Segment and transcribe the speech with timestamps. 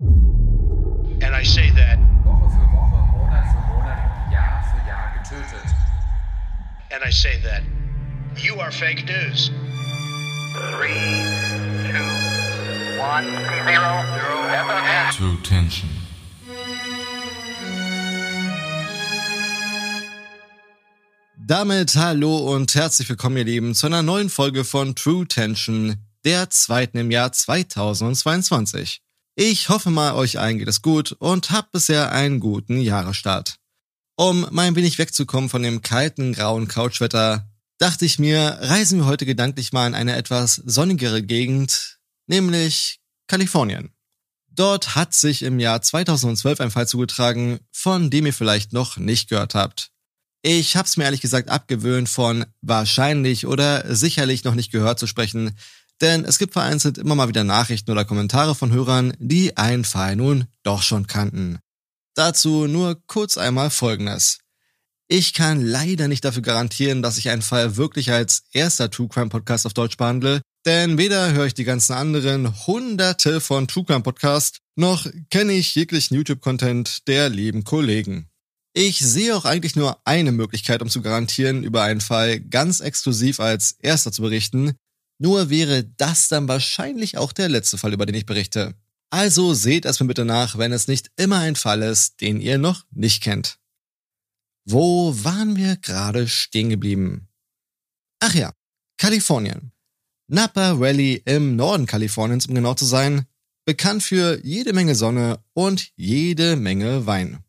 [0.00, 3.98] And I say that Woche für Woche, Monat für Monat,
[4.32, 5.74] Jahr für Jahr getötet.
[6.92, 7.62] and I say that
[8.36, 9.50] you are fake news.
[10.54, 10.94] Three,
[11.90, 13.26] two, one,
[13.66, 15.10] zero, zero.
[15.12, 15.88] True Tension.
[21.36, 26.50] Damit hallo und herzlich willkommen, ihr Lieben, zu einer neuen Folge von True Tension, der
[26.50, 29.00] zweiten im Jahr 2022.
[29.40, 33.60] Ich hoffe mal, euch allen geht es gut und habt bisher einen guten Jahresstart.
[34.16, 37.48] Um mal ein wenig wegzukommen von dem kalten, grauen Couchwetter,
[37.78, 42.98] dachte ich mir, reisen wir heute gedanklich mal in eine etwas sonnigere Gegend, nämlich
[43.28, 43.92] Kalifornien.
[44.48, 49.28] Dort hat sich im Jahr 2012 ein Fall zugetragen, von dem ihr vielleicht noch nicht
[49.28, 49.92] gehört habt.
[50.42, 55.56] Ich hab's mir ehrlich gesagt abgewöhnt, von wahrscheinlich oder sicherlich noch nicht gehört zu sprechen,
[56.00, 60.16] denn es gibt vereinzelt immer mal wieder Nachrichten oder Kommentare von Hörern, die einen Fall
[60.16, 61.58] nun doch schon kannten.
[62.14, 64.38] Dazu nur kurz einmal Folgendes.
[65.06, 69.30] Ich kann leider nicht dafür garantieren, dass ich einen Fall wirklich als erster True Crime
[69.30, 74.02] Podcast auf Deutsch behandle, denn weder höre ich die ganzen anderen hunderte von True Crime
[74.02, 78.28] Podcasts, noch kenne ich jeglichen YouTube-Content der lieben Kollegen.
[78.74, 83.40] Ich sehe auch eigentlich nur eine Möglichkeit, um zu garantieren, über einen Fall ganz exklusiv
[83.40, 84.74] als erster zu berichten.
[85.18, 88.74] Nur wäre das dann wahrscheinlich auch der letzte Fall, über den ich berichte.
[89.10, 92.58] Also seht es mir bitte nach, wenn es nicht immer ein Fall ist, den ihr
[92.58, 93.58] noch nicht kennt.
[94.64, 97.28] Wo waren wir gerade stehen geblieben?
[98.20, 98.52] Ach ja,
[98.98, 99.72] Kalifornien.
[100.26, 103.24] Napa Valley im Norden Kaliforniens, um genau zu sein,
[103.64, 107.44] bekannt für jede Menge Sonne und jede Menge Wein.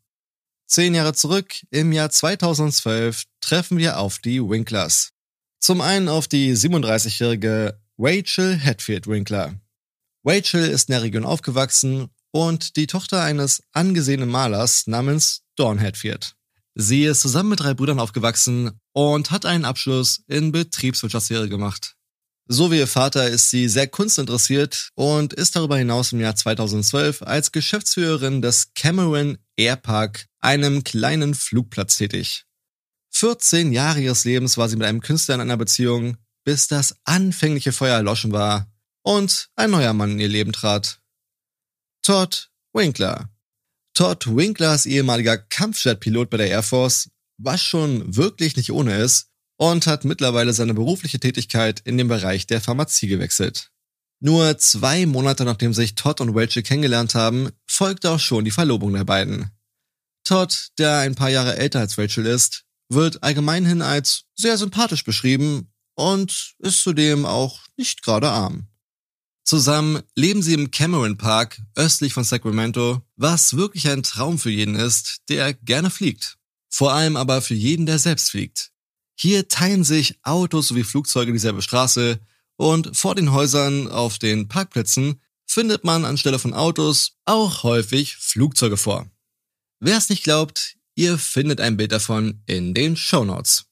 [0.66, 5.12] Zehn Jahre zurück, im Jahr 2012, treffen wir auf die Winklers.
[5.60, 9.60] Zum einen auf die 37-jährige Rachel Hatfield Winkler.
[10.24, 16.34] Rachel ist in der Region aufgewachsen und die Tochter eines angesehenen Malers namens Dawn Hatfield.
[16.74, 21.94] Sie ist zusammen mit drei Brüdern aufgewachsen und hat einen Abschluss in Betriebswirtschaftslehre gemacht.
[22.48, 27.20] So wie ihr Vater ist sie sehr kunstinteressiert und ist darüber hinaus im Jahr 2012
[27.20, 32.46] als Geschäftsführerin des Cameron Airpark, einem kleinen Flugplatz tätig.
[33.20, 37.70] 14 Jahre ihres Lebens war sie mit einem Künstler in einer Beziehung, bis das anfängliche
[37.70, 38.72] Feuer erloschen war
[39.02, 41.02] und ein neuer Mann in ihr Leben trat.
[42.00, 43.28] Todd Winkler.
[43.92, 49.28] Todd Winklers ehemaliger Kampfjetpilot bei der Air Force, was schon wirklich nicht ohne ist,
[49.58, 53.70] und hat mittlerweile seine berufliche Tätigkeit in den Bereich der Pharmazie gewechselt.
[54.20, 58.94] Nur zwei Monate nachdem sich Todd und Rachel kennengelernt haben, folgte auch schon die Verlobung
[58.94, 59.50] der beiden.
[60.24, 65.72] Todd, der ein paar Jahre älter als Rachel ist, wird allgemeinhin als sehr sympathisch beschrieben
[65.94, 68.66] und ist zudem auch nicht gerade arm.
[69.44, 74.74] Zusammen leben sie im Cameron Park östlich von Sacramento, was wirklich ein Traum für jeden
[74.74, 76.36] ist, der gerne fliegt.
[76.68, 78.70] Vor allem aber für jeden, der selbst fliegt.
[79.16, 82.20] Hier teilen sich Autos sowie Flugzeuge dieselbe Straße
[82.56, 88.76] und vor den Häusern auf den Parkplätzen findet man anstelle von Autos auch häufig Flugzeuge
[88.76, 89.10] vor.
[89.80, 93.64] Wer es nicht glaubt, ihr findet ein Bild davon in den Show Notes.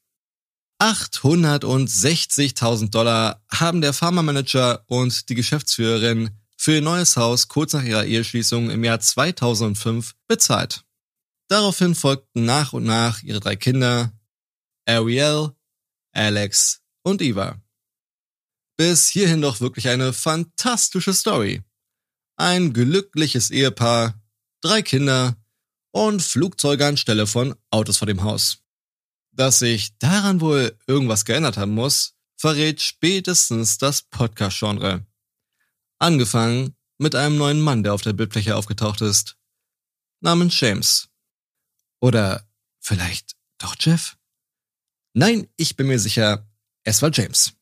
[0.80, 8.06] 860.000 Dollar haben der Pharma-Manager und die Geschäftsführerin für ihr neues Haus kurz nach ihrer
[8.06, 10.84] Eheschließung im Jahr 2005 bezahlt.
[11.48, 14.10] Daraufhin folgten nach und nach ihre drei Kinder,
[14.86, 15.50] Ariel,
[16.12, 17.60] Alex und Eva.
[18.78, 21.62] Bis hierhin doch wirklich eine fantastische Story.
[22.36, 24.18] Ein glückliches Ehepaar,
[24.62, 25.36] drei Kinder
[26.06, 28.62] und Flugzeuge anstelle von Autos vor dem Haus.
[29.32, 35.04] Dass sich daran wohl irgendwas geändert haben muss, verrät spätestens das Podcast-Genre.
[35.98, 39.36] Angefangen mit einem neuen Mann, der auf der Bildfläche aufgetaucht ist.
[40.20, 41.08] Namens James.
[42.00, 42.48] Oder
[42.78, 44.16] vielleicht doch Jeff?
[45.14, 46.48] Nein, ich bin mir sicher,
[46.84, 47.54] es war James.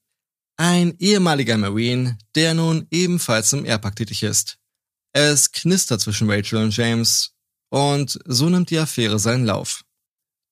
[0.59, 4.59] Ein ehemaliger Marine, der nun ebenfalls im Airpark tätig ist.
[5.15, 7.36] Es knistert zwischen Rachel und James
[7.71, 9.85] und so nimmt die Affäre seinen Lauf.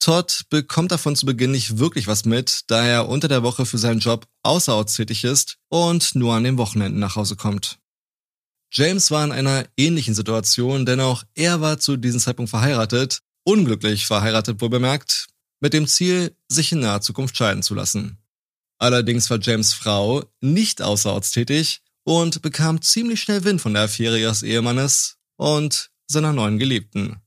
[0.00, 3.78] Todd bekommt davon zu Beginn nicht wirklich was mit, da er unter der Woche für
[3.78, 7.78] seinen Job außerorts tätig ist und nur an den Wochenenden nach Hause kommt.
[8.70, 14.06] James war in einer ähnlichen Situation, denn auch er war zu diesem Zeitpunkt verheiratet, unglücklich
[14.06, 15.28] verheiratet wohl bemerkt,
[15.60, 18.18] mit dem Ziel, sich in naher Zukunft scheiden zu lassen.
[18.78, 24.18] Allerdings war James Frau nicht außerorts tätig und bekam ziemlich schnell Wind von der Affäre
[24.18, 27.20] ihres Ehemannes und seiner neuen Geliebten.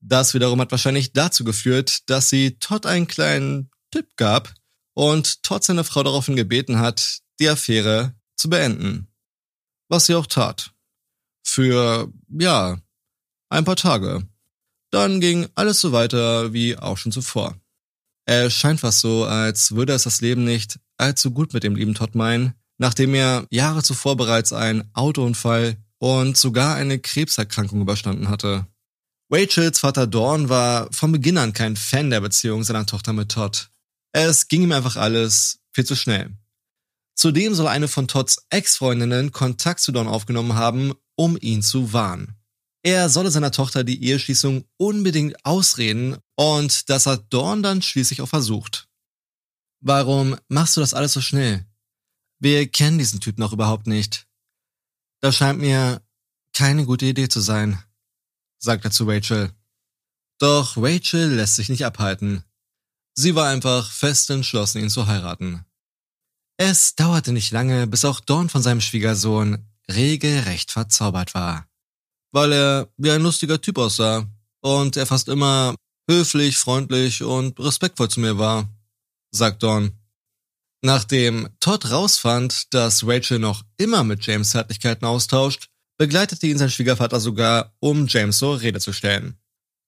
[0.00, 4.54] Das wiederum hat wahrscheinlich dazu geführt, dass sie Todd einen kleinen Tipp gab
[4.94, 9.08] und Todd seine Frau daraufhin gebeten hat, die Affäre zu beenden.
[9.88, 10.72] Was sie auch tat.
[11.42, 12.78] Für, ja,
[13.48, 14.28] ein paar Tage.
[14.90, 17.58] Dann ging alles so weiter wie auch schon zuvor.
[18.26, 21.94] Es scheint fast so, als würde es das Leben nicht allzu gut mit dem lieben
[21.94, 28.66] Todd meinen, nachdem er Jahre zuvor bereits einen Autounfall und sogar eine Krebserkrankung überstanden hatte.
[29.30, 33.70] Rachels Vater Dawn war von Beginn an kein Fan der Beziehung seiner Tochter mit Todd.
[34.12, 36.34] Es ging ihm einfach alles viel zu schnell.
[37.14, 42.36] Zudem soll eine von Todds Ex-Freundinnen Kontakt zu Dawn aufgenommen haben, um ihn zu warnen.
[42.82, 48.28] Er solle seiner Tochter die Eheschließung unbedingt ausreden und das hat Dawn dann schließlich auch
[48.28, 48.88] versucht.
[49.80, 51.66] Warum machst du das alles so schnell?
[52.38, 54.27] Wir kennen diesen Typ noch überhaupt nicht.
[55.20, 56.00] Das scheint mir
[56.52, 57.82] keine gute Idee zu sein,
[58.58, 59.52] sagt er zu Rachel.
[60.38, 62.44] Doch Rachel lässt sich nicht abhalten.
[63.14, 65.64] Sie war einfach fest entschlossen, ihn zu heiraten.
[66.56, 71.66] Es dauerte nicht lange, bis auch Dawn von seinem Schwiegersohn regelrecht verzaubert war.
[72.32, 74.26] Weil er wie ein lustiger Typ aussah
[74.60, 75.74] und er fast immer
[76.08, 78.68] höflich, freundlich und respektvoll zu mir war,
[79.30, 79.92] sagt Dawn.
[80.80, 87.18] Nachdem Todd rausfand, dass Rachel noch immer mit James Zärtlichkeiten austauscht, begleitete ihn sein Schwiegervater
[87.18, 89.38] sogar, um James zur Rede zu stellen.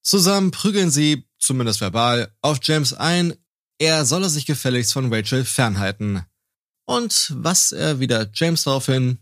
[0.03, 3.35] Zusammen prügeln sie, zumindest verbal, auf James ein,
[3.79, 6.25] er solle sich gefälligst von Rachel fernhalten.
[6.87, 9.19] Und was erwidert James daraufhin?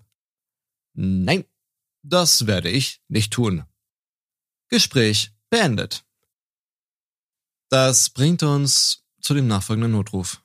[0.95, 1.45] Nein,
[2.03, 3.65] das werde ich nicht tun.
[4.69, 6.05] Gespräch beendet.
[7.69, 10.43] Das bringt uns zu dem nachfolgenden Notruf.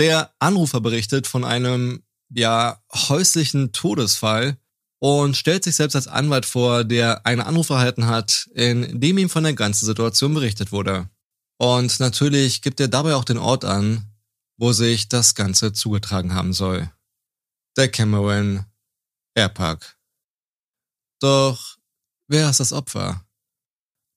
[0.00, 4.56] Der Anrufer berichtet von einem, ja, häuslichen Todesfall
[4.98, 9.28] und stellt sich selbst als Anwalt vor, der einen Anruf erhalten hat, in dem ihm
[9.28, 11.10] von der ganzen Situation berichtet wurde.
[11.58, 14.10] Und natürlich gibt er dabei auch den Ort an,
[14.56, 16.90] wo sich das Ganze zugetragen haben soll.
[17.76, 18.64] Der Cameron
[19.34, 19.98] Airpark.
[21.20, 21.76] Doch
[22.26, 23.22] wer ist das Opfer?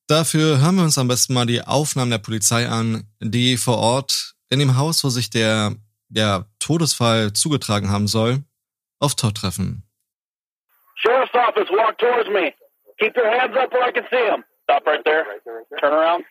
[0.08, 4.33] Dafür hören wir uns am besten mal die Aufnahmen der Polizei an, die vor Ort
[4.54, 5.76] in dem Haus, wo sich der,
[6.10, 8.44] der Todesfall zugetragen haben soll,
[9.00, 9.84] auf Todd treffen.
[10.96, 12.54] Sheriff's office, walk towards me.
[13.00, 14.44] Keep your hands up where I can see them.
[14.64, 15.26] Stop right there.
[15.82, 16.24] Turn around.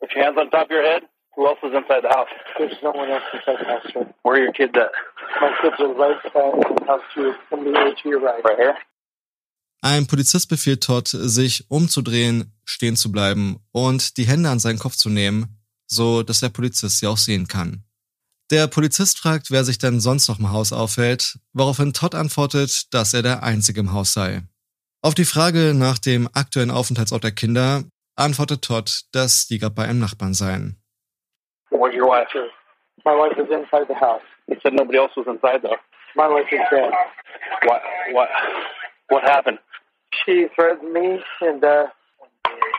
[0.00, 1.02] Put your hands on top of your head.
[1.36, 2.28] Who else is inside the house?
[2.56, 4.06] There's no one else inside the house, sir.
[4.22, 4.92] Where are your kids at?
[5.40, 8.42] My kids are right in the house to you, from the to your right.
[8.44, 8.76] Right here?
[9.82, 14.96] Ein Polizist befiehlt Todd, sich umzudrehen, stehen zu bleiben und die Hände an seinen Kopf
[14.96, 17.84] zu nehmen, so dass der Polizist sie auch sehen kann.
[18.50, 23.14] Der Polizist fragt, wer sich denn sonst noch im Haus aufhält, woraufhin Todd antwortet, dass
[23.14, 24.42] er der Einzige im Haus sei.
[25.02, 27.84] Auf die Frage nach dem aktuellen Aufenthaltsort der Kinder
[28.16, 30.76] antwortet Todd, dass die gerade bei einem Nachbarn seien.
[31.70, 32.28] Where's your wife?
[33.04, 34.22] My wife is inside the house.
[34.46, 35.76] You said nobody else was inside though.
[36.14, 36.92] My wife is dead.
[37.64, 37.82] What?
[38.12, 38.28] What?
[39.08, 39.58] What happened?
[40.24, 41.86] She threatened me and uh,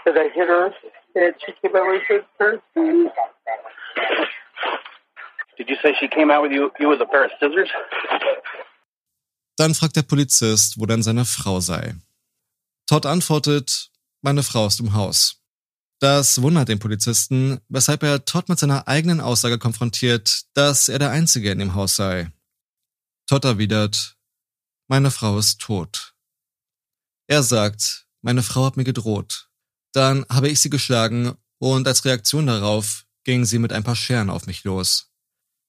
[0.06, 0.74] that I hit her,
[1.16, 3.12] and she came out with her scissors.
[5.58, 7.70] Did you say she came out with you, you with a pair of scissors?
[9.58, 11.96] Dann fragt der Polizist, wo denn seine Frau sei.
[12.88, 13.90] Todd antwortet,
[14.22, 15.42] meine Frau ist im Haus.
[16.00, 21.12] Das wundert den Polizisten, weshalb er Todd mit seiner eigenen Aussage konfrontiert, dass er der
[21.12, 22.32] Einzige in dem Haus sei.
[23.28, 24.18] Todd erwidert,
[24.88, 26.14] meine Frau ist tot.
[27.28, 29.50] Er sagt, meine Frau hat mir gedroht.
[29.96, 34.30] Dann habe ich sie geschlagen und als Reaktion darauf ging sie mit ein paar Scheren
[34.30, 35.10] auf mich los.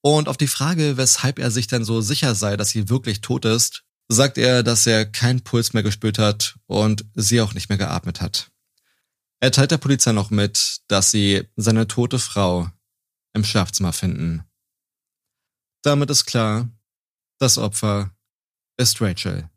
[0.01, 3.45] Und auf die Frage, weshalb er sich denn so sicher sei, dass sie wirklich tot
[3.45, 7.77] ist, sagt er, dass er keinen Puls mehr gespürt hat und sie auch nicht mehr
[7.77, 8.51] geatmet hat.
[9.39, 12.69] Er teilt der Polizei noch mit, dass sie seine tote Frau
[13.33, 14.43] im Schlafzimmer finden.
[15.83, 16.69] Damit ist klar,
[17.39, 18.11] das Opfer
[18.75, 19.49] ist Rachel.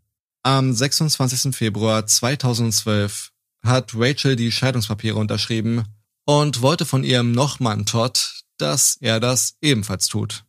[0.45, 1.57] Am 26.
[1.57, 3.30] Februar 2012
[3.65, 5.85] hat Rachel die Scheidungspapiere unterschrieben
[6.25, 10.45] und wollte von ihrem Nochmann Todd, dass er das ebenfalls tut.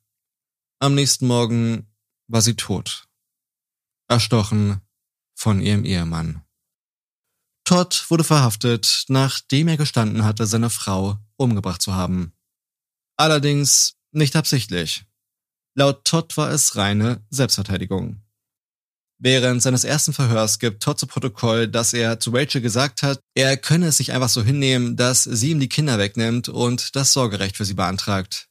[0.80, 1.88] Am nächsten Morgen
[2.28, 3.08] war sie tot.
[4.08, 4.82] Erstochen
[5.36, 6.44] von ihrem Ehemann.
[7.64, 12.34] Todd wurde verhaftet, nachdem er gestanden hatte, seine Frau umgebracht zu haben.
[13.18, 15.06] Allerdings nicht absichtlich.
[15.76, 18.22] Laut Todd war es reine Selbstverteidigung.
[19.24, 23.56] Während seines ersten Verhörs gibt Todd zu Protokoll, dass er zu Rachel gesagt hat, er
[23.56, 27.56] könne es sich einfach so hinnehmen, dass sie ihm die Kinder wegnimmt und das Sorgerecht
[27.56, 28.50] für sie beantragt.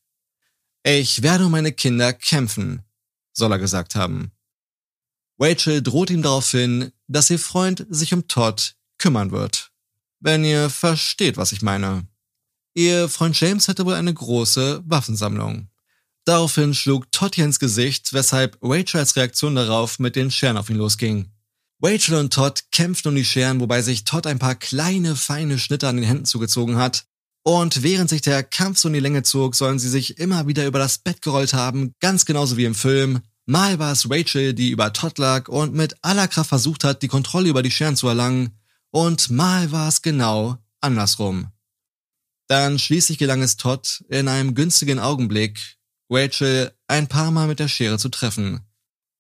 [0.85, 2.83] Ich werde um meine Kinder kämpfen,
[3.33, 4.31] soll er gesagt haben.
[5.41, 9.73] Rachel droht ihm daraufhin, dass ihr Freund sich um Todd kümmern wird.
[10.21, 12.07] Wenn ihr versteht, was ich meine.
[12.75, 15.70] Ihr Freund James hatte wohl eine große Waffensammlung.
[16.31, 20.71] Daraufhin schlug Todd ihr ins Gesicht, weshalb Rachel als Reaktion darauf mit den Scheren auf
[20.71, 21.29] ihn losging.
[21.83, 25.89] Rachel und Todd kämpften um die Scheren, wobei sich Todd ein paar kleine, feine Schnitte
[25.89, 27.05] an den Händen zugezogen hat.
[27.43, 30.69] Und während sich der Kampf so in die Länge zog, sollen sie sich immer wieder
[30.69, 33.23] über das Bett gerollt haben, ganz genauso wie im Film.
[33.47, 37.09] Mal war es Rachel, die über Todd lag und mit aller Kraft versucht hat, die
[37.09, 38.51] Kontrolle über die Scheren zu erlangen.
[38.93, 41.49] Und mal war es genau andersrum.
[42.47, 45.80] Dann schließlich gelang es Todd, in einem günstigen Augenblick,
[46.11, 48.67] Rachel ein paar Mal mit der Schere zu treffen.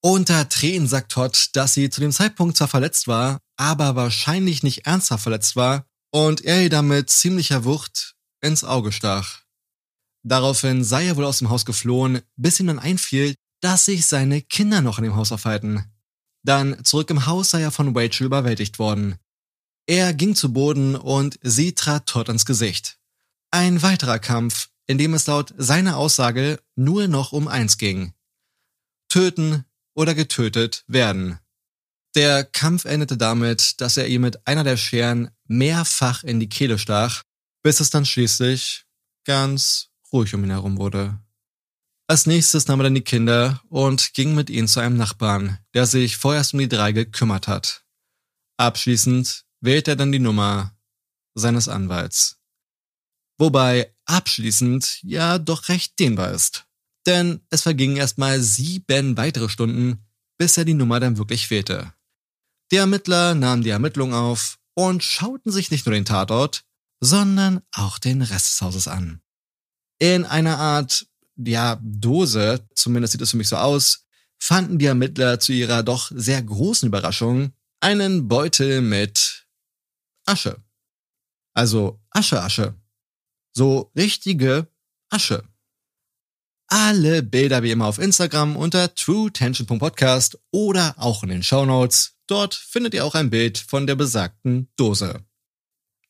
[0.02, 4.87] Unter Tränen sagt Todd, dass sie zu dem Zeitpunkt zwar verletzt war, aber wahrscheinlich nicht
[4.87, 9.42] ernsthaft verletzt war und er ihr damit ziemlicher Wucht ins Auge stach.
[10.23, 14.42] Daraufhin sei er wohl aus dem Haus geflohen, bis ihm dann einfiel, dass sich seine
[14.42, 15.85] Kinder noch in dem Haus aufhalten.
[16.42, 19.16] Dann zurück im Haus sei er von Rachel überwältigt worden.
[19.87, 22.99] Er ging zu Boden und sie trat Todd ins Gesicht.
[23.50, 28.12] Ein weiterer Kampf, in dem es laut seiner Aussage nur noch um eins ging.
[29.09, 31.38] Töten oder getötet werden.
[32.16, 36.76] Der Kampf endete damit, dass er ihr mit einer der Scheren mehrfach in die Kehle
[36.76, 37.23] stach,
[37.62, 38.85] bis es dann schließlich
[39.25, 41.20] ganz ruhig um ihn herum wurde.
[42.09, 45.87] Als nächstes nahm er dann die Kinder und ging mit ihnen zu einem Nachbarn, der
[45.87, 47.85] sich vorerst um die drei gekümmert hat.
[48.56, 50.76] Abschließend wählte er dann die Nummer
[51.35, 52.39] seines Anwalts.
[53.40, 56.66] Wobei abschließend ja doch recht dehnbar ist.
[57.06, 60.04] Denn es vergingen erstmal sieben weitere Stunden,
[60.37, 61.94] bis er die Nummer dann wirklich fehlte.
[62.70, 66.64] Die Ermittler nahmen die Ermittlung auf und schauten sich nicht nur den Tatort,
[67.00, 69.23] sondern auch den Rest des Hauses an.
[69.99, 71.06] In einer Art,
[71.37, 74.04] ja, Dose, zumindest sieht es für mich so aus,
[74.38, 79.47] fanden die Ermittler zu ihrer doch sehr großen Überraschung einen Beutel mit
[80.26, 80.62] Asche.
[81.54, 82.75] Also Asche, Asche.
[83.52, 84.69] So richtige
[85.11, 85.45] Asche.
[86.69, 92.14] Alle Bilder wie immer auf Instagram unter truetension.podcast oder auch in den Show Notes.
[92.28, 95.25] Dort findet ihr auch ein Bild von der besagten Dose.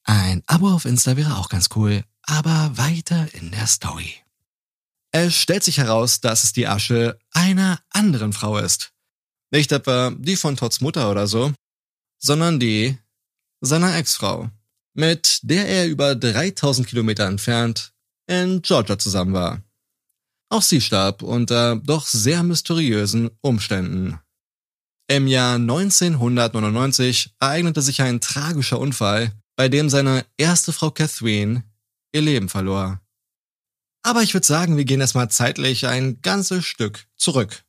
[0.05, 4.17] Ein Abo auf Insta wäre auch ganz cool, aber weiter in der Story.
[5.13, 8.93] Es stellt sich heraus, dass es die Asche einer anderen Frau ist.
[9.51, 11.53] Nicht etwa die von Todds Mutter oder so,
[12.19, 12.99] sondern die
[13.61, 14.51] seiner Ex-Frau,
[15.01, 17.93] mit der er über 3000 Kilometer entfernt
[18.29, 19.63] in Georgia zusammen war.
[20.51, 24.21] Auch sie starb unter doch sehr mysteriösen Umständen.
[25.09, 31.65] Im Jahr 1999 ereignete sich ein tragischer Unfall, bei dem seine erste Frau Catherine
[32.13, 33.01] ihr Leben verlor.
[34.03, 37.65] Aber ich würde sagen, wir gehen erstmal zeitlich ein ganzes Stück zurück.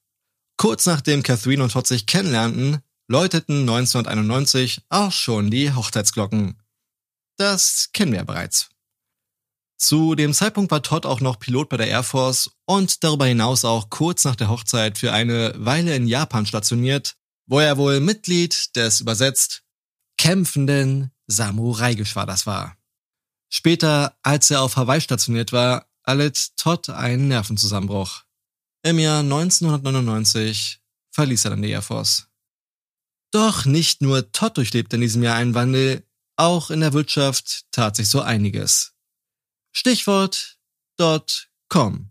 [0.58, 6.61] Kurz nachdem Catherine und Todd sich kennenlernten, läuteten 1991 auch schon die Hochzeitsglocken.
[7.42, 8.70] Das kennen wir ja bereits.
[9.76, 13.66] Zu dem Zeitpunkt war Todd auch noch Pilot bei der Air Force und darüber hinaus
[13.66, 17.16] auch kurz nach der Hochzeit für eine Weile in Japan stationiert,
[17.48, 19.64] wo er wohl Mitglied des übersetzt
[20.20, 22.78] kämpfenden Samurai-Geschwaders war.
[23.50, 28.22] Später, als er auf Hawaii stationiert war, erlitt Todd einen Nervenzusammenbruch.
[28.84, 30.80] Im Jahr 1999
[31.10, 32.28] verließ er dann die Air Force.
[33.32, 36.06] Doch nicht nur Todd durchlebte in diesem Jahr einen Wandel,
[36.42, 38.94] auch in der Wirtschaft tat sich so einiges.
[39.72, 40.58] Stichwort
[41.70, 42.10] .com.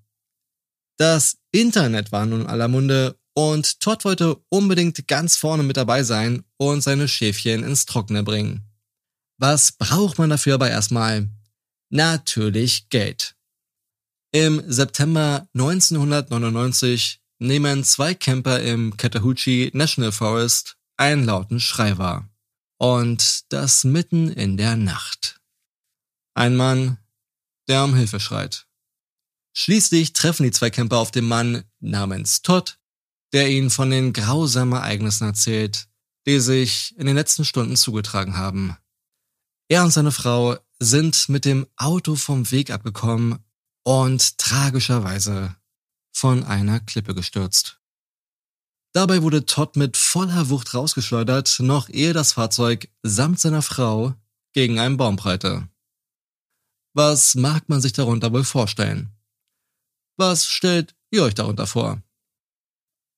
[0.98, 6.44] Das Internet war nun aller Munde und Todd wollte unbedingt ganz vorne mit dabei sein
[6.56, 8.64] und seine Schäfchen ins Trockene bringen.
[9.38, 11.28] Was braucht man dafür aber erstmal?
[11.90, 13.34] Natürlich Geld.
[14.32, 22.29] Im September 1999 nehmen zwei Camper im Chattahoochee National Forest einen lauten Schrei wahr.
[22.80, 25.38] Und das mitten in der Nacht.
[26.34, 26.96] Ein Mann
[27.68, 28.66] der um Hilfe schreit.
[29.52, 32.78] Schließlich treffen die zwei Camper auf den Mann namens Todd,
[33.34, 35.88] der ihnen von den grausamen Ereignissen erzählt,
[36.26, 38.76] die sich in den letzten Stunden zugetragen haben.
[39.68, 43.40] Er und seine Frau sind mit dem Auto vom Weg abgekommen
[43.84, 45.54] und tragischerweise
[46.12, 47.79] von einer Klippe gestürzt.
[48.92, 54.14] Dabei wurde Todd mit voller Wucht rausgeschleudert, noch ehe das Fahrzeug samt seiner Frau
[54.52, 55.68] gegen einen Baum prallte.
[56.92, 59.10] Was mag man sich darunter wohl vorstellen?
[60.16, 62.02] Was stellt ihr euch darunter vor?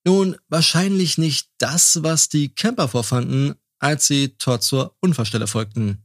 [0.05, 6.05] Nun, wahrscheinlich nicht das, was die Camper vorfanden, als sie Todd zur Unfallstelle folgten.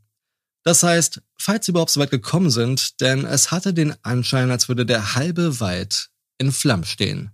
[0.64, 4.68] Das heißt, falls sie überhaupt so weit gekommen sind, denn es hatte den Anschein, als
[4.70, 7.32] würde der halbe Wald in Flammen stehen.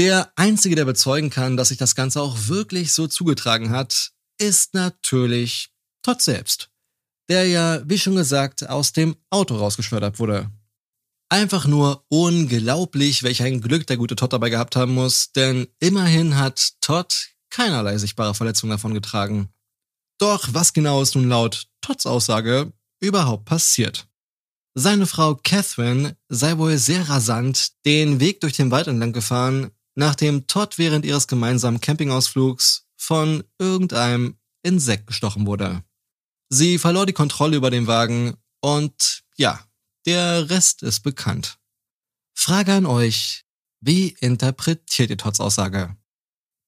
[0.00, 4.74] Der Einzige, der bezeugen kann, dass sich das Ganze auch wirklich so zugetragen hat, ist
[4.74, 5.68] natürlich
[6.02, 6.70] Todd selbst
[7.30, 10.50] der ja, wie schon gesagt, aus dem Auto rausgeschleudert wurde.
[11.28, 16.36] Einfach nur unglaublich, welch ein Glück der gute Todd dabei gehabt haben muss, denn immerhin
[16.36, 19.48] hat Todd keinerlei sichtbare Verletzungen davon getragen.
[20.18, 24.08] Doch was genau ist nun laut Todds Aussage überhaupt passiert?
[24.74, 30.46] Seine Frau Catherine sei wohl sehr rasant den Weg durch den Wald entlang gefahren, nachdem
[30.46, 35.82] Todd während ihres gemeinsamen Campingausflugs von irgendeinem Insekt gestochen wurde.
[36.48, 39.60] Sie verlor die Kontrolle über den Wagen und ja,
[40.06, 41.58] der Rest ist bekannt.
[42.34, 43.44] Frage an euch,
[43.80, 45.96] wie interpretiert ihr Todds Aussage?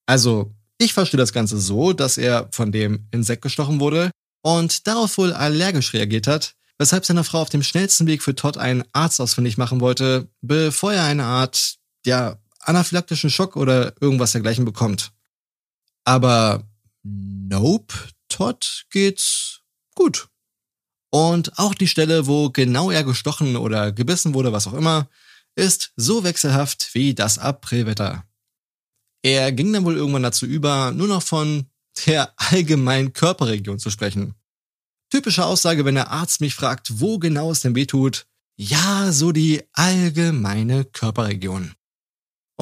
[0.07, 4.11] Also, ich verstehe das Ganze so, dass er von dem Insekt gestochen wurde
[4.43, 8.59] und darauf wohl allergisch reagiert hat, weshalb seine Frau auf dem schnellsten Weg für Todd
[8.59, 14.65] einen Arzt ausfindig machen wollte, bevor er eine Art, ja, anaphylaktischen Schock oder irgendwas dergleichen
[14.65, 15.13] bekommt.
[16.05, 16.67] Aber
[17.03, 17.95] nope,
[18.29, 19.61] Todd geht's
[19.95, 20.29] gut.
[21.11, 25.09] Und auch die Stelle, wo genau er gestochen oder gebissen wurde, was auch immer,
[25.55, 28.25] ist so wechselhaft wie das Aprilwetter.
[29.23, 31.67] Er ging dann wohl irgendwann dazu über, nur noch von
[32.07, 34.35] der allgemeinen Körperregion zu sprechen.
[35.11, 38.27] Typische Aussage, wenn der Arzt mich fragt, wo genau es denn weh tut.
[38.57, 41.75] Ja, so die allgemeine Körperregion.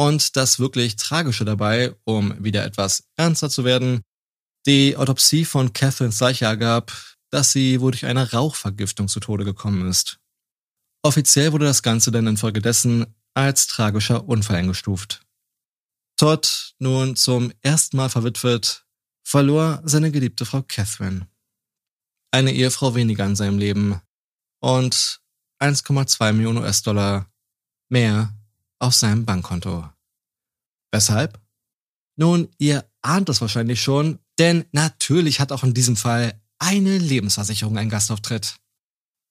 [0.00, 4.00] Und das wirklich Tragische dabei, um wieder etwas ernster zu werden,
[4.64, 6.90] die Autopsie von Catherine Leiche ergab,
[7.28, 10.19] dass sie wohl durch eine Rauchvergiftung zu Tode gekommen ist.
[11.02, 15.21] Offiziell wurde das Ganze dann infolgedessen als tragischer Unfall eingestuft.
[16.16, 18.87] Todd, nun zum ersten Mal verwitwet,
[19.23, 21.28] verlor seine geliebte Frau Catherine.
[22.30, 24.00] Eine Ehefrau weniger in seinem Leben
[24.61, 25.21] und
[25.61, 27.30] 1,2 Millionen US-Dollar
[27.90, 28.35] mehr
[28.80, 29.88] auf seinem Bankkonto.
[30.92, 31.40] Weshalb?
[32.16, 37.78] Nun, ihr ahnt es wahrscheinlich schon, denn natürlich hat auch in diesem Fall eine Lebensversicherung
[37.78, 38.56] einen Gastauftritt.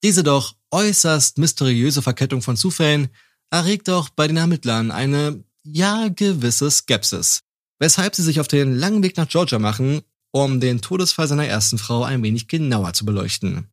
[0.03, 3.09] Diese doch äußerst mysteriöse Verkettung von Zufällen
[3.51, 7.41] erregt auch bei den Ermittlern eine, ja, gewisse Skepsis,
[7.79, 10.01] weshalb sie sich auf den langen Weg nach Georgia machen,
[10.31, 13.67] um den Todesfall seiner ersten Frau ein wenig genauer zu beleuchten.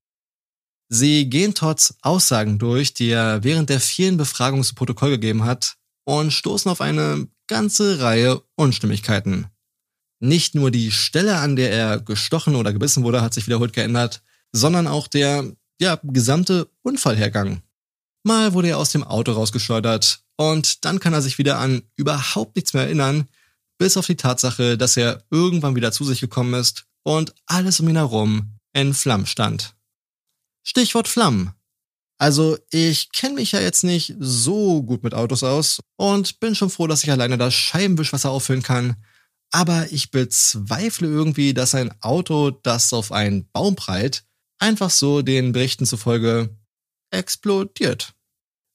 [0.88, 5.76] Sie gehen Todds Aussagen durch, die er während der vielen Befragungen zu Protokoll gegeben hat,
[6.04, 9.47] und stoßen auf eine ganze Reihe Unstimmigkeiten.
[10.21, 14.23] Nicht nur die Stelle, an der er gestochen oder gebissen wurde, hat sich wiederholt geändert,
[14.52, 17.61] sondern auch der ja, gesamte Unfallhergang.
[18.23, 22.56] Mal wurde er aus dem Auto rausgeschleudert und dann kann er sich wieder an überhaupt
[22.56, 23.28] nichts mehr erinnern,
[23.78, 27.89] bis auf die Tatsache, dass er irgendwann wieder zu sich gekommen ist und alles um
[27.89, 29.75] ihn herum in Flammen stand.
[30.67, 31.52] Stichwort Flammen.
[32.19, 36.71] Also ich kenne mich ja jetzt nicht so gut mit Autos aus und bin schon
[36.71, 38.97] froh, dass ich alleine das Scheibenwischwasser auffüllen kann.
[39.52, 44.25] Aber ich bezweifle irgendwie, dass ein Auto, das auf einen Baum prallt,
[44.59, 46.57] einfach so den Berichten zufolge
[47.11, 48.15] explodiert.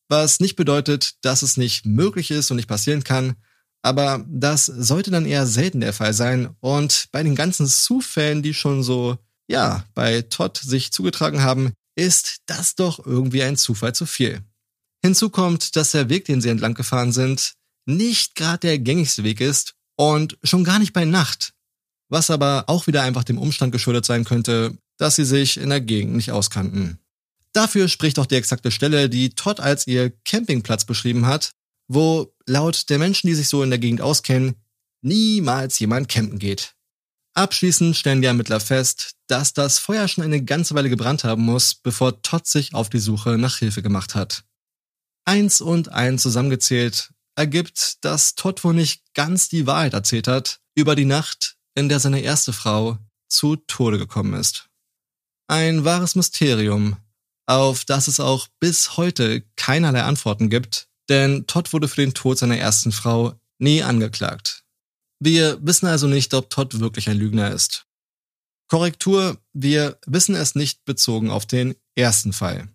[0.08, 3.36] Was nicht bedeutet, dass es nicht möglich ist und nicht passieren kann,
[3.82, 8.54] aber das sollte dann eher selten der Fall sein und bei den ganzen Zufällen, die
[8.54, 14.06] schon so, ja, bei Todd sich zugetragen haben, ist das doch irgendwie ein Zufall zu
[14.06, 14.42] viel.
[15.04, 17.54] Hinzu kommt, dass der Weg, den sie entlang gefahren sind,
[17.86, 21.54] nicht gerade der gängigste Weg ist und schon gar nicht bei Nacht.
[22.10, 25.82] Was aber auch wieder einfach dem Umstand geschuldet sein könnte, dass sie sich in der
[25.82, 27.00] Gegend nicht auskannten.
[27.54, 31.52] Dafür spricht auch die exakte Stelle, die Todd als ihr Campingplatz beschrieben hat,
[31.88, 34.56] wo laut der Menschen, die sich so in der Gegend auskennen,
[35.02, 36.76] niemals jemand campen geht.
[37.34, 41.76] Abschließend stellen die Ermittler fest, dass das Feuer schon eine ganze Weile gebrannt haben muss,
[41.76, 44.44] bevor Todd sich auf die Suche nach Hilfe gemacht hat.
[45.26, 50.96] Eins und eins zusammengezählt ergibt, dass Todd wohl nicht ganz die Wahrheit erzählt hat über
[50.96, 52.98] die Nacht, in der seine erste Frau
[53.30, 54.68] zu Tode gekommen ist.
[55.48, 56.98] Ein wahres Mysterium,
[57.46, 62.38] auf das es auch bis heute keinerlei Antworten gibt, denn Todd wurde für den Tod
[62.38, 64.61] seiner ersten Frau nie angeklagt.
[65.24, 67.86] Wir wissen also nicht, ob Todd wirklich ein Lügner ist.
[68.68, 72.70] Korrektur, wir wissen es nicht bezogen auf den ersten Fall.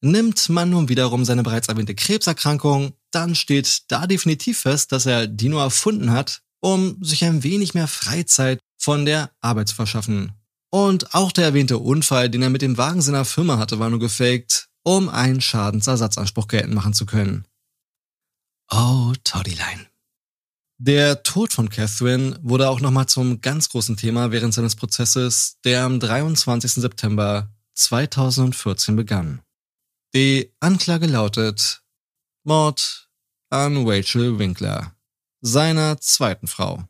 [0.00, 5.26] Nimmt man nun wiederum seine bereits erwähnte Krebserkrankung, dann steht da definitiv fest, dass er
[5.26, 10.32] die nur erfunden hat, um sich ein wenig mehr Freizeit von der Arbeit zu verschaffen.
[10.70, 13.98] Und auch der erwähnte Unfall, den er mit dem Wagen seiner Firma hatte, war nur
[13.98, 17.44] gefaked, um einen Schadensersatzanspruch geltend machen zu können.
[18.70, 19.91] Oh, Toddyline.
[20.84, 25.84] Der Tod von Catherine wurde auch nochmal zum ganz großen Thema während seines Prozesses, der
[25.84, 26.72] am 23.
[26.72, 29.42] September 2014 begann.
[30.12, 31.84] Die Anklage lautet
[32.42, 33.08] Mord
[33.48, 34.96] an Rachel Winkler,
[35.40, 36.82] seiner zweiten Frau.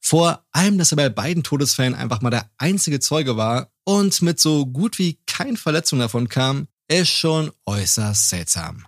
[0.00, 4.40] Vor allem, dass er bei beiden Todesfällen einfach mal der einzige Zeuge war und mit
[4.40, 8.84] so gut wie kein Verletzung davon kam, ist schon äußerst seltsam.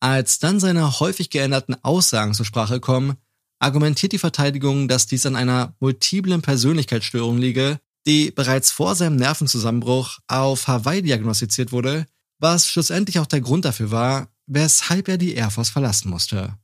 [0.00, 3.18] Als dann seine häufig geänderten Aussagen zur Sprache kommen,
[3.58, 10.18] argumentiert die Verteidigung, dass dies an einer multiplen Persönlichkeitsstörung liege, die bereits vor seinem Nervenzusammenbruch
[10.28, 12.06] auf Hawaii diagnostiziert wurde,
[12.38, 16.56] was schlussendlich auch der Grund dafür war, weshalb er die Air Force verlassen musste.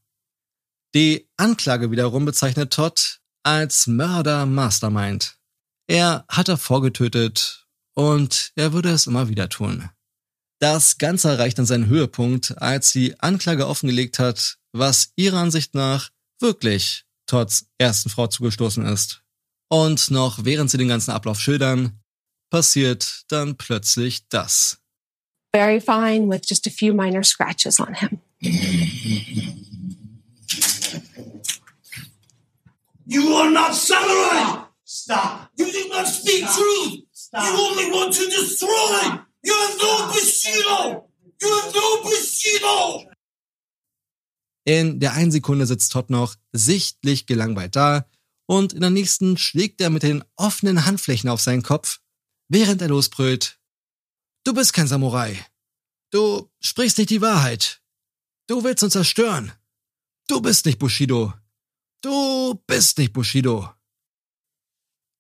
[0.95, 5.39] Die Anklage wiederum bezeichnet Todd als Mörder Mastermind.
[5.89, 9.89] Er hatte vorgetötet und er würde es immer wieder tun.
[10.61, 16.11] Das Ganze erreicht dann seinen Höhepunkt, als die Anklage offengelegt hat, was ihrer Ansicht nach
[16.43, 19.23] wirklich Todds ersten Frau zugestoßen ist.
[19.69, 22.01] Und noch während sie den ganzen Ablauf schildern,
[22.51, 24.79] passiert dann plötzlich das.
[25.55, 28.21] Very fine with just a few minor scratches on him.
[33.07, 34.65] You are not samurai!
[34.85, 35.51] Stop.
[35.57, 37.05] You do not speak truth!
[37.33, 39.19] You only want to destroy!
[39.43, 41.09] You're no Bushido!
[41.41, 43.12] You're no Bushido!
[44.65, 48.09] In der einen Sekunde sitzt Todd noch sichtlich gelangweilt da
[48.47, 52.01] und in der nächsten schlägt er mit den offenen Handflächen auf seinen Kopf,
[52.49, 53.59] während er losbrüllt.
[54.45, 55.45] Du bist kein Samurai.
[56.11, 57.81] Du sprichst nicht die Wahrheit.
[58.47, 59.53] Du willst uns zerstören.
[60.29, 61.33] Du bist nicht Bushido.
[62.03, 63.71] Du bist nicht Bushido.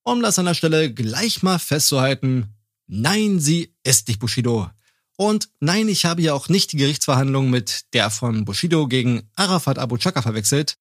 [0.04, 2.54] Um das an der Stelle gleich mal festzuhalten,
[2.86, 4.70] nein, sie ist nicht Bushido.
[5.16, 9.78] Und nein, ich habe ja auch nicht die Gerichtsverhandlung mit der von Bushido gegen Arafat
[9.78, 10.78] Abu Chaka verwechselt.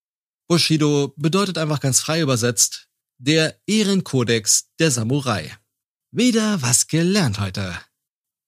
[0.47, 5.55] Bushido bedeutet einfach ganz frei übersetzt der Ehrenkodex der Samurai.
[6.11, 7.77] Wieder was gelernt heute.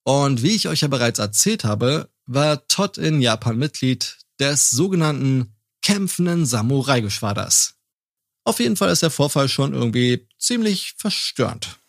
[0.04, 5.56] Und wie ich euch ja bereits erzählt habe, war Todd in Japan Mitglied des sogenannten
[5.82, 7.76] kämpfenden Samurai-Geschwaders.
[8.46, 11.80] Auf jeden Fall ist der Vorfall schon irgendwie ziemlich verstörend.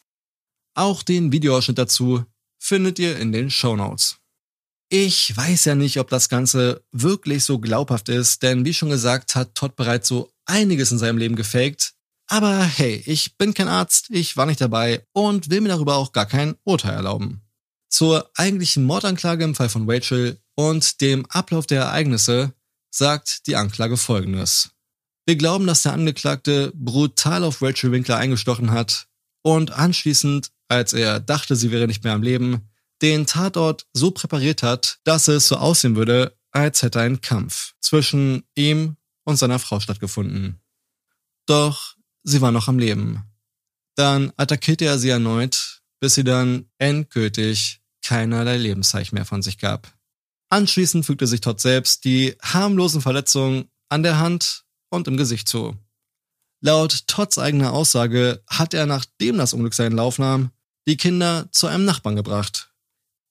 [0.74, 2.24] Auch den Videoausschnitt dazu
[2.64, 4.16] findet ihr in den Show Notes.
[4.88, 9.36] Ich weiß ja nicht, ob das Ganze wirklich so glaubhaft ist, denn wie schon gesagt,
[9.36, 11.92] hat Todd bereits so einiges in seinem Leben gefaked.
[12.26, 16.12] Aber hey, ich bin kein Arzt, ich war nicht dabei und will mir darüber auch
[16.12, 17.42] gar kein Urteil erlauben.
[17.90, 22.54] Zur eigentlichen Mordanklage im Fall von Rachel und dem Ablauf der Ereignisse
[22.90, 24.70] sagt die Anklage folgendes.
[25.26, 29.06] Wir glauben, dass der Angeklagte brutal auf Rachel Winkler eingestochen hat
[29.42, 32.68] und anschließend, als er dachte, sie wäre nicht mehr am Leben,
[33.02, 38.44] den Tatort so präpariert hat, dass es so aussehen würde, als hätte ein Kampf zwischen
[38.54, 40.60] ihm und seiner Frau stattgefunden.
[41.46, 43.22] Doch sie war noch am Leben.
[43.96, 49.92] Dann attackierte er sie erneut, bis sie dann endgültig keinerlei Lebenszeichen mehr von sich gab.
[50.50, 55.76] Anschließend fügte sich Todd selbst die harmlosen Verletzungen an der Hand und im Gesicht zu.
[56.64, 60.50] Laut Todds eigener Aussage hat er, nachdem das Unglück seinen Lauf nahm,
[60.88, 62.72] die Kinder zu einem Nachbarn gebracht.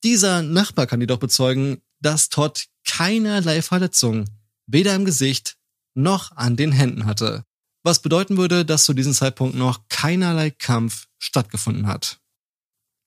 [0.04, 4.30] Dieser Nachbar kann jedoch bezeugen, dass Todd keinerlei Verletzungen,
[4.68, 5.58] weder im Gesicht
[5.96, 7.44] noch an den Händen hatte,
[7.82, 12.20] was bedeuten würde, dass zu diesem Zeitpunkt noch keinerlei Kampf stattgefunden hat.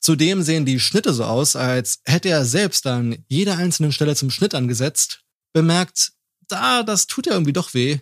[0.01, 4.33] Zudem sehen die Schnitte so aus, als hätte er selbst an jeder einzelnen Stelle zum
[4.33, 6.15] Schnitt angesetzt, bemerkt,
[6.49, 8.01] da, das tut ja irgendwie doch weh,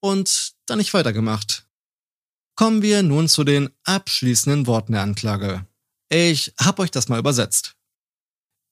[0.00, 1.66] und dann nicht weitergemacht.
[2.56, 5.66] Kommen wir nun zu den abschließenden Worten der Anklage.
[6.08, 7.76] Ich hab euch das mal übersetzt.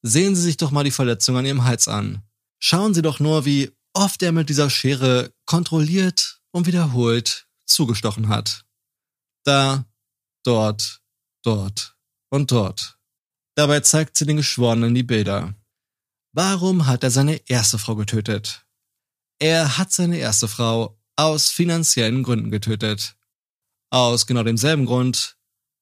[0.02, 2.22] Sehen Sie sich doch mal die Verletzung an Ihrem Hals an.
[2.58, 8.64] Schauen Sie doch nur, wie oft er mit dieser Schere kontrolliert und wiederholt zugestochen hat.
[9.44, 9.86] Da,
[10.44, 11.02] dort,
[11.42, 11.96] dort
[12.30, 12.98] und dort.
[13.56, 15.54] Dabei zeigt sie den Geschworenen die Bilder.
[16.32, 18.66] Warum hat er seine erste Frau getötet?
[19.38, 23.16] Er hat seine erste Frau aus finanziellen Gründen getötet.
[23.90, 25.36] Aus genau demselben Grund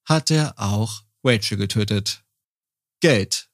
[0.05, 2.25] hat er auch Rachel getötet.
[3.01, 3.49] Geld.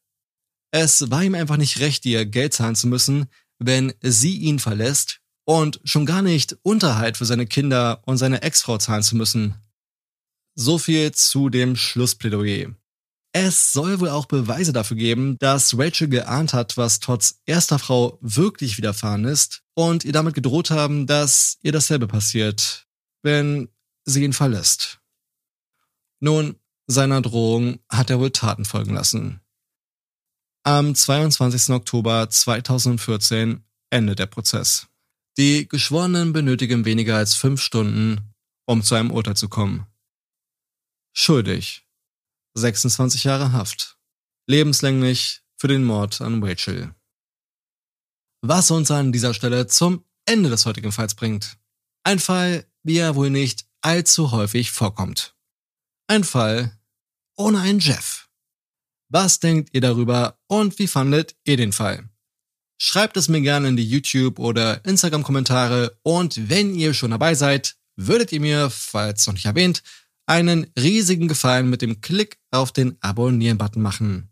[0.71, 3.27] Es war ihm einfach nicht recht, ihr Geld zahlen zu müssen,
[3.59, 8.79] wenn sie ihn verlässt und schon gar nicht Unterhalt für seine Kinder und seine Ex-Frau
[8.79, 9.55] zahlen zu müssen.
[10.55, 12.75] So viel zu dem Schlussplädoyer.
[13.41, 18.19] Es soll wohl auch Beweise dafür geben, dass Rachel geahnt hat, was Todds erster Frau
[18.21, 22.89] wirklich widerfahren ist und ihr damit gedroht haben, dass ihr dasselbe passiert,
[23.23, 23.69] wenn
[24.05, 24.99] sie ihn verlässt.
[26.19, 26.57] Nun,
[26.89, 29.41] seiner Drohung hat er wohl Taten folgen lassen.
[30.65, 31.73] Am 22.
[31.73, 34.89] Oktober 2014 endet der Prozess.
[35.37, 38.35] Die Geschworenen benötigen weniger als fünf Stunden,
[38.67, 39.87] um zu einem Urteil zu kommen.
[41.13, 41.88] Schuldig
[42.55, 43.99] 26 Jahre Haft.
[44.47, 46.95] Lebenslänglich für den Mord an Rachel.
[48.43, 51.59] Was uns an dieser Stelle zum Ende des heutigen Falls bringt.
[52.05, 55.35] Ein Fall, wie er wohl nicht allzu häufig vorkommt.
[56.07, 56.79] Ein Fall
[57.37, 58.29] ohne einen Jeff.
[59.11, 62.09] Was denkt ihr darüber und wie fandet ihr den Fall?
[62.79, 67.77] schreibt es mir gerne in die YouTube- oder Instagram-Kommentare und wenn ihr schon dabei seid,
[67.97, 69.83] würdet ihr mir, falls noch nicht erwähnt,
[70.29, 74.31] einen riesigen Gefallen mit dem Klick auf den Abonnieren-Button machen.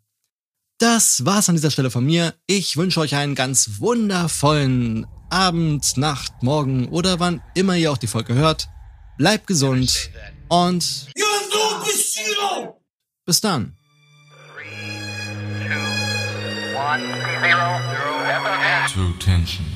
[0.78, 2.34] Das war's an dieser Stelle von mir.
[2.46, 8.06] Ich wünsche euch einen ganz wundervollen Abend, Nacht, Morgen oder wann immer ihr auch die
[8.06, 8.68] Folge hört.
[9.16, 10.10] Bleibt gesund
[10.48, 11.06] und
[13.24, 13.76] bis dann.
[16.76, 17.02] One.
[18.92, 19.75] True Tension.